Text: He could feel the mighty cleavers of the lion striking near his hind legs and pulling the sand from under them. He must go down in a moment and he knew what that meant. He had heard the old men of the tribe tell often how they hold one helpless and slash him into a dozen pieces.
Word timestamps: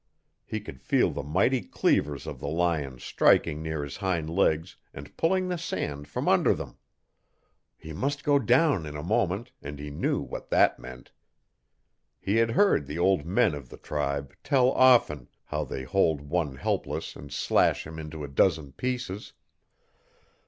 He 0.47 0.59
could 0.59 0.81
feel 0.81 1.11
the 1.11 1.21
mighty 1.21 1.61
cleavers 1.61 2.25
of 2.25 2.39
the 2.39 2.47
lion 2.47 2.97
striking 2.97 3.61
near 3.61 3.83
his 3.83 3.97
hind 3.97 4.31
legs 4.31 4.75
and 4.95 5.15
pulling 5.15 5.47
the 5.47 5.59
sand 5.59 6.07
from 6.07 6.27
under 6.27 6.55
them. 6.55 6.79
He 7.77 7.93
must 7.93 8.23
go 8.23 8.39
down 8.39 8.87
in 8.87 8.95
a 8.97 9.03
moment 9.03 9.51
and 9.61 9.77
he 9.77 9.91
knew 9.91 10.19
what 10.19 10.49
that 10.49 10.79
meant. 10.79 11.11
He 12.19 12.37
had 12.37 12.49
heard 12.49 12.87
the 12.87 12.97
old 12.97 13.27
men 13.27 13.53
of 13.53 13.69
the 13.69 13.77
tribe 13.77 14.33
tell 14.43 14.71
often 14.71 15.27
how 15.43 15.65
they 15.65 15.83
hold 15.83 16.21
one 16.21 16.55
helpless 16.55 17.15
and 17.15 17.31
slash 17.31 17.85
him 17.85 17.99
into 17.99 18.23
a 18.23 18.27
dozen 18.27 18.71
pieces. 18.71 19.33